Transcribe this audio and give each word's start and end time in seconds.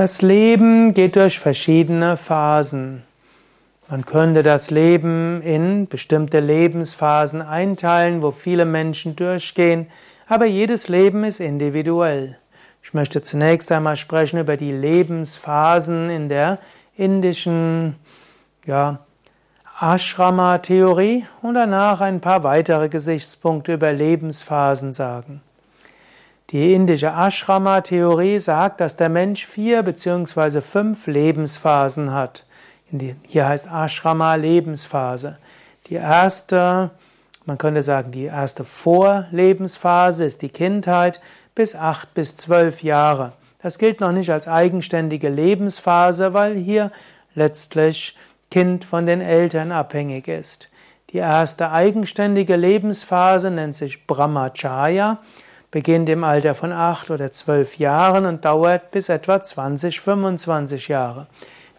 Das 0.00 0.22
Leben 0.22 0.94
geht 0.94 1.16
durch 1.16 1.38
verschiedene 1.38 2.16
Phasen. 2.16 3.02
Man 3.90 4.06
könnte 4.06 4.42
das 4.42 4.70
Leben 4.70 5.42
in 5.42 5.88
bestimmte 5.88 6.40
Lebensphasen 6.40 7.42
einteilen, 7.42 8.22
wo 8.22 8.30
viele 8.30 8.64
Menschen 8.64 9.14
durchgehen, 9.14 9.88
aber 10.26 10.46
jedes 10.46 10.88
Leben 10.88 11.22
ist 11.22 11.38
individuell. 11.38 12.38
Ich 12.82 12.94
möchte 12.94 13.20
zunächst 13.20 13.70
einmal 13.72 13.96
sprechen 13.96 14.40
über 14.40 14.56
die 14.56 14.72
Lebensphasen 14.72 16.08
in 16.08 16.30
der 16.30 16.60
indischen 16.96 17.96
ja, 18.64 19.00
Ashrama-Theorie 19.80 21.26
und 21.42 21.52
danach 21.52 22.00
ein 22.00 22.22
paar 22.22 22.42
weitere 22.42 22.88
Gesichtspunkte 22.88 23.74
über 23.74 23.92
Lebensphasen 23.92 24.94
sagen. 24.94 25.42
Die 26.50 26.74
indische 26.74 27.12
Ashrama-Theorie 27.12 28.40
sagt, 28.40 28.80
dass 28.80 28.96
der 28.96 29.08
Mensch 29.08 29.46
vier 29.46 29.84
beziehungsweise 29.84 30.62
fünf 30.62 31.06
Lebensphasen 31.06 32.12
hat. 32.12 32.44
Hier 33.22 33.46
heißt 33.46 33.68
Ashrama 33.70 34.34
Lebensphase. 34.34 35.38
Die 35.86 35.94
erste, 35.94 36.90
man 37.44 37.56
könnte 37.56 37.82
sagen, 37.82 38.10
die 38.10 38.24
erste 38.24 38.64
Vorlebensphase 38.64 40.24
ist 40.24 40.42
die 40.42 40.48
Kindheit 40.48 41.20
bis 41.54 41.76
acht 41.76 42.14
bis 42.14 42.36
zwölf 42.36 42.82
Jahre. 42.82 43.32
Das 43.62 43.78
gilt 43.78 44.00
noch 44.00 44.12
nicht 44.12 44.30
als 44.30 44.48
eigenständige 44.48 45.28
Lebensphase, 45.28 46.34
weil 46.34 46.56
hier 46.56 46.90
letztlich 47.36 48.16
Kind 48.50 48.84
von 48.84 49.06
den 49.06 49.20
Eltern 49.20 49.70
abhängig 49.70 50.26
ist. 50.26 50.68
Die 51.10 51.18
erste 51.18 51.70
eigenständige 51.70 52.56
Lebensphase 52.56 53.52
nennt 53.52 53.76
sich 53.76 54.08
Brahmacharya 54.08 55.18
beginnt 55.70 56.08
im 56.08 56.24
Alter 56.24 56.54
von 56.54 56.72
acht 56.72 57.10
oder 57.10 57.30
zwölf 57.32 57.78
Jahren 57.78 58.26
und 58.26 58.44
dauert 58.44 58.90
bis 58.90 59.08
etwa 59.08 59.42
20, 59.42 60.00
25 60.00 60.88
Jahre. 60.88 61.28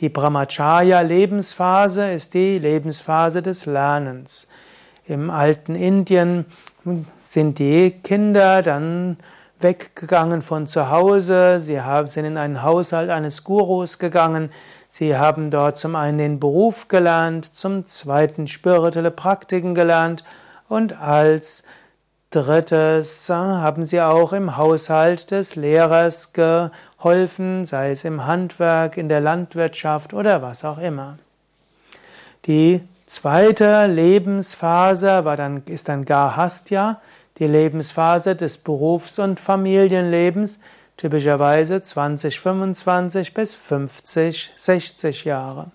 Die 0.00 0.10
Brahmacharya-Lebensphase 0.10 2.12
ist 2.12 2.34
die 2.34 2.58
Lebensphase 2.58 3.42
des 3.42 3.66
Lernens. 3.66 4.46
Im 5.06 5.30
alten 5.30 5.74
Indien 5.74 6.44
sind 7.26 7.58
die 7.58 7.90
Kinder 7.90 8.62
dann 8.62 9.16
weggegangen 9.60 10.42
von 10.42 10.68
zu 10.68 10.90
Hause, 10.90 11.58
sie 11.58 11.80
sind 12.04 12.24
in 12.24 12.36
einen 12.36 12.62
Haushalt 12.62 13.10
eines 13.10 13.42
Gurus 13.42 13.98
gegangen, 13.98 14.50
sie 14.88 15.16
haben 15.16 15.50
dort 15.50 15.78
zum 15.78 15.96
einen 15.96 16.18
den 16.18 16.38
Beruf 16.38 16.86
gelernt, 16.88 17.52
zum 17.54 17.86
zweiten 17.86 18.46
spirituelle 18.46 19.10
Praktiken 19.10 19.74
gelernt 19.74 20.22
und 20.68 21.00
als 21.00 21.64
Drittes 22.30 23.30
haben 23.30 23.86
sie 23.86 24.02
auch 24.02 24.34
im 24.34 24.58
Haushalt 24.58 25.30
des 25.30 25.56
Lehrers 25.56 26.34
geholfen, 26.34 27.64
sei 27.64 27.92
es 27.92 28.04
im 28.04 28.26
Handwerk, 28.26 28.98
in 28.98 29.08
der 29.08 29.20
Landwirtschaft 29.20 30.12
oder 30.12 30.42
was 30.42 30.62
auch 30.62 30.76
immer. 30.76 31.18
Die 32.44 32.82
zweite 33.06 33.86
Lebensphase 33.86 35.24
war 35.24 35.38
dann, 35.38 35.62
ist 35.64 35.88
dann 35.88 36.04
Gahastya, 36.04 37.00
die 37.38 37.46
Lebensphase 37.46 38.36
des 38.36 38.58
Berufs- 38.58 39.18
und 39.18 39.40
Familienlebens, 39.40 40.58
typischerweise 40.98 41.80
20, 41.80 42.40
25 42.40 43.32
bis 43.32 43.54
50, 43.54 44.52
60 44.54 45.24
Jahre. 45.24 45.70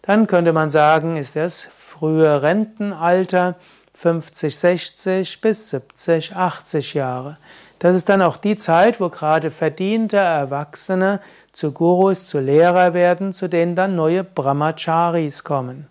Dann 0.00 0.26
könnte 0.26 0.54
man 0.54 0.70
sagen, 0.70 1.16
ist 1.16 1.36
das 1.36 1.66
frühe 1.76 2.40
Rentenalter, 2.40 3.56
50, 3.96 4.54
60 4.58 5.40
bis 5.40 5.70
70, 5.70 6.36
80 6.36 6.92
Jahre. 6.92 7.38
Das 7.78 7.96
ist 7.96 8.10
dann 8.10 8.20
auch 8.20 8.36
die 8.36 8.56
Zeit, 8.56 9.00
wo 9.00 9.08
gerade 9.08 9.50
verdiente 9.50 10.18
Erwachsene 10.18 11.20
zu 11.52 11.72
Gurus, 11.72 12.28
zu 12.28 12.38
Lehrer 12.38 12.92
werden, 12.92 13.32
zu 13.32 13.48
denen 13.48 13.74
dann 13.74 13.96
neue 13.96 14.22
Brahmacharis 14.22 15.44
kommen. 15.44 15.86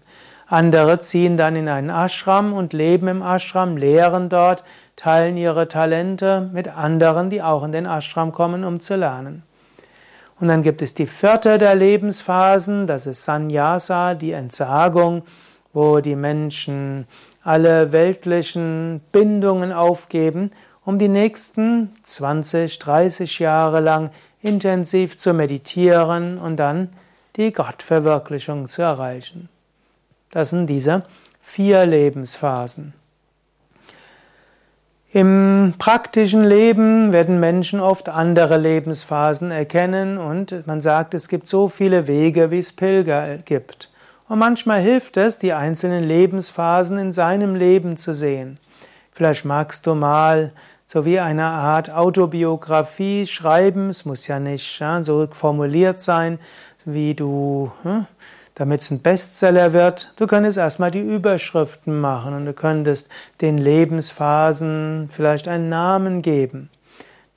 Andere 0.48 1.00
ziehen 1.00 1.36
dann 1.36 1.56
in 1.56 1.68
einen 1.68 1.90
Ashram 1.90 2.54
und 2.54 2.74
leben 2.74 3.08
im 3.08 3.24
Ashram, 3.24 3.76
lehren 3.76 4.30
dort, 4.30 4.64
teilen 4.96 5.36
ihre 5.36 5.68
Talente 5.68 6.48
mit 6.54 6.68
anderen, 6.68 7.32
die 7.32 7.42
auch 7.42 7.64
in 7.64 7.72
den 7.72 7.88
Ashram 7.88 8.32
kommen, 8.32 8.64
um 8.64 8.82
zu 8.82 8.96
lernen. 8.96 9.42
Und 10.40 10.50
dann 10.50 10.62
gibt 10.62 10.84
es 10.84 10.94
die 10.94 11.08
vierte 11.08 11.58
der 11.58 11.74
Lebensphasen, 11.74 12.86
das 12.86 13.08
ist 13.08 13.26
Sannyasa, 13.26 14.14
die 14.14 14.34
Entsagung, 14.34 15.24
wo 15.74 16.00
die 16.02 16.16
Menschen 16.16 17.08
alle 17.46 17.92
weltlichen 17.92 19.02
Bindungen 19.12 19.72
aufgeben, 19.72 20.52
um 20.84 21.00
die 21.00 21.08
nächsten 21.08 21.96
20, 22.04 22.80
30 22.80 23.40
Jahre 23.40 23.80
lang 23.80 24.10
intensiv 24.42 25.18
zu 25.18 25.34
meditieren 25.34 26.38
und 26.38 26.58
dann 26.58 26.90
die 27.36 27.54
Gottverwirklichung 27.54 28.68
zu 28.68 28.82
erreichen. 28.82 29.48
Das 30.32 30.50
sind 30.50 30.68
diese 30.68 31.04
vier 31.40 31.86
Lebensphasen. 31.86 32.94
Im 35.12 35.76
praktischen 35.78 36.44
Leben 36.44 37.14
werden 37.14 37.40
Menschen 37.40 37.80
oft 37.80 38.10
andere 38.10 38.58
Lebensphasen 38.58 39.52
erkennen 39.52 40.18
und 40.18 40.66
man 40.68 40.82
sagt, 40.82 41.14
es 41.14 41.30
gibt 41.30 41.48
so 41.48 41.68
viele 41.68 42.08
Wege, 42.08 42.52
wie 42.52 42.60
es 42.60 42.74
Pilger 42.74 43.38
gibt. 43.38 43.90
Und 44.28 44.40
manchmal 44.40 44.82
hilft 44.82 45.18
es, 45.18 45.38
die 45.38 45.54
einzelnen 45.54 46.04
Lebensphasen 46.04 46.98
in 46.98 47.12
seinem 47.12 47.54
Leben 47.54 47.96
zu 47.98 48.14
sehen. 48.14 48.58
Vielleicht 49.12 49.46
magst 49.46 49.86
du 49.86 49.94
mal 49.94 50.52
so 50.86 51.06
wie 51.06 51.20
eine 51.20 51.46
Art 51.46 51.90
Autobiografie 51.90 53.28
schreiben. 53.28 53.90
Es 53.90 54.06
muss 54.06 54.28
ja 54.28 54.40
nicht 54.40 54.80
ja, 54.80 55.02
so 55.04 55.28
formuliert 55.32 56.00
sein, 56.00 56.40
wie 56.86 57.14
du, 57.14 57.72
hm, 57.84 58.08
damit 58.56 58.82
es 58.82 58.92
ein 58.92 59.02
Bestseller 59.02 59.74
wird. 59.74 60.14
Du 60.16 60.28
könntest 60.28 60.58
erstmal 60.58 60.92
die 60.92 61.00
Überschriften 61.02 62.00
machen 62.00 62.34
und 62.36 62.46
du 62.46 62.54
könntest 62.54 63.10
den 63.42 63.58
Lebensphasen 63.58 65.10
vielleicht 65.12 65.48
einen 65.48 65.70
Namen 65.70 66.22
geben. 66.22 66.70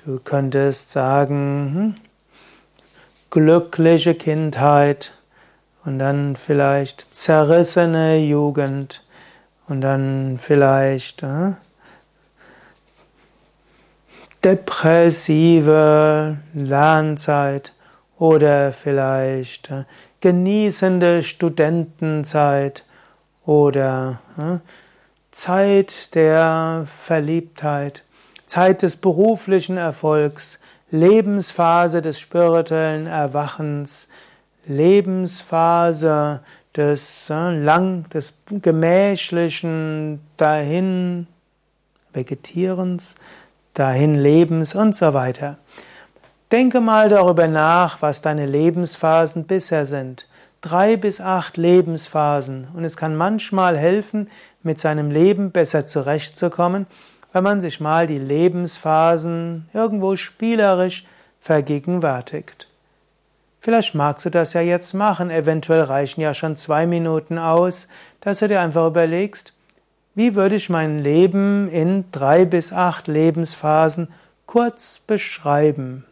Du 0.04 0.20
könntest 0.20 0.90
sagen, 0.90 1.72
hm, 1.74 1.94
glückliche 3.30 4.14
Kindheit, 4.14 5.12
und 5.88 5.98
dann 5.98 6.36
vielleicht 6.36 7.14
zerrissene 7.14 8.18
Jugend. 8.18 9.02
Und 9.68 9.80
dann 9.80 10.38
vielleicht 10.40 11.22
äh, 11.22 11.52
depressive 14.44 16.36
Lernzeit 16.52 17.72
oder 18.18 18.74
vielleicht 18.74 19.70
äh, 19.70 19.84
genießende 20.20 21.22
Studentenzeit 21.22 22.84
oder 23.46 24.20
äh, 24.36 24.58
Zeit 25.30 26.14
der 26.14 26.86
Verliebtheit, 27.02 28.04
Zeit 28.44 28.82
des 28.82 28.96
beruflichen 28.96 29.78
Erfolgs, 29.78 30.58
Lebensphase 30.90 32.02
des 32.02 32.20
spirituellen 32.20 33.06
Erwachens, 33.06 34.06
Lebensphase 34.68 36.40
des 36.76 37.28
äh, 37.30 37.50
lang, 37.50 38.08
des 38.10 38.34
gemächlichen 38.50 40.20
dahin 40.36 41.26
Vegetierens, 42.12 43.16
dahin 43.74 44.14
Lebens 44.16 44.74
und 44.74 44.94
so 44.94 45.12
weiter. 45.14 45.58
Denke 46.52 46.80
mal 46.80 47.08
darüber 47.08 47.46
nach, 47.48 48.00
was 48.00 48.22
deine 48.22 48.46
Lebensphasen 48.46 49.44
bisher 49.44 49.84
sind. 49.84 50.26
Drei 50.60 50.96
bis 50.96 51.20
acht 51.20 51.56
Lebensphasen. 51.56 52.68
Und 52.74 52.84
es 52.84 52.96
kann 52.96 53.16
manchmal 53.16 53.76
helfen, 53.76 54.30
mit 54.62 54.78
seinem 54.78 55.10
Leben 55.10 55.50
besser 55.50 55.86
zurechtzukommen, 55.86 56.86
wenn 57.32 57.44
man 57.44 57.60
sich 57.60 57.80
mal 57.80 58.06
die 58.06 58.18
Lebensphasen 58.18 59.68
irgendwo 59.72 60.16
spielerisch 60.16 61.04
vergegenwärtigt. 61.40 62.67
Vielleicht 63.60 63.94
magst 63.94 64.24
du 64.24 64.30
das 64.30 64.52
ja 64.52 64.60
jetzt 64.60 64.94
machen, 64.94 65.30
eventuell 65.30 65.82
reichen 65.82 66.20
ja 66.20 66.32
schon 66.32 66.56
zwei 66.56 66.86
Minuten 66.86 67.38
aus, 67.38 67.88
dass 68.20 68.38
du 68.38 68.48
dir 68.48 68.60
einfach 68.60 68.86
überlegst, 68.86 69.52
wie 70.14 70.34
würde 70.34 70.56
ich 70.56 70.68
mein 70.68 70.98
Leben 70.98 71.68
in 71.68 72.04
drei 72.10 72.44
bis 72.44 72.72
acht 72.72 73.06
Lebensphasen 73.06 74.08
kurz 74.46 74.98
beschreiben? 74.98 76.04